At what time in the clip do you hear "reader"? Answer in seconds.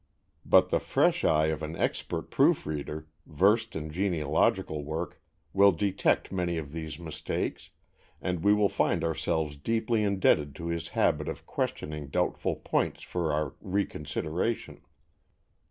2.65-3.07